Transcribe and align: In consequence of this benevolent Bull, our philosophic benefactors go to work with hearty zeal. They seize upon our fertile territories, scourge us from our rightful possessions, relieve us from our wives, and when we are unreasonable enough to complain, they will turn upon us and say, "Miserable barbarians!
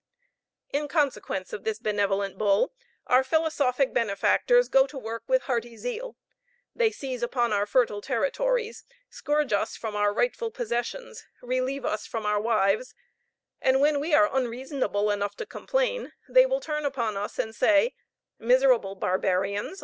In 0.73 0.87
consequence 0.87 1.53
of 1.53 1.63
this 1.63 1.77
benevolent 1.77 2.35
Bull, 2.35 2.73
our 3.05 3.23
philosophic 3.23 3.93
benefactors 3.93 4.67
go 4.67 4.87
to 4.87 4.97
work 4.97 5.21
with 5.27 5.43
hearty 5.43 5.77
zeal. 5.77 6.17
They 6.75 6.89
seize 6.89 7.21
upon 7.21 7.53
our 7.53 7.67
fertile 7.67 8.01
territories, 8.01 8.83
scourge 9.11 9.53
us 9.53 9.77
from 9.77 9.95
our 9.95 10.11
rightful 10.11 10.49
possessions, 10.49 11.27
relieve 11.43 11.85
us 11.85 12.07
from 12.07 12.25
our 12.25 12.41
wives, 12.41 12.95
and 13.61 13.79
when 13.79 13.99
we 13.99 14.11
are 14.15 14.35
unreasonable 14.35 15.11
enough 15.11 15.35
to 15.35 15.45
complain, 15.45 16.13
they 16.27 16.47
will 16.47 16.61
turn 16.61 16.83
upon 16.83 17.15
us 17.15 17.37
and 17.37 17.53
say, 17.55 17.93
"Miserable 18.39 18.95
barbarians! 18.95 19.79